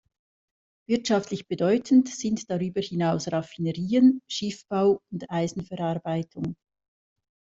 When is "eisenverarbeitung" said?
5.29-6.55